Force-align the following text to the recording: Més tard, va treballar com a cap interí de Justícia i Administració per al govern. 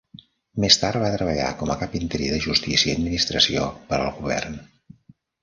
Més 0.61 0.77
tard, 0.83 0.99
va 1.03 1.11
treballar 1.15 1.49
com 1.59 1.73
a 1.73 1.75
cap 1.81 1.93
interí 1.99 2.31
de 2.31 2.39
Justícia 2.47 2.91
i 2.93 2.95
Administració 2.95 3.69
per 3.93 4.01
al 4.01 4.11
govern. 4.19 4.59